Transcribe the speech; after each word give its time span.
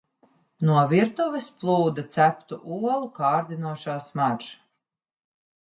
No 0.69 0.77
virtuves 0.93 1.49
plūda 1.65 2.05
ceptu 2.17 2.59
olu 2.79 3.13
kārdinošā 3.21 3.99
smarža. 4.07 4.57